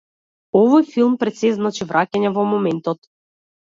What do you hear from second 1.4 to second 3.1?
сѐ, значи враќање во моментот.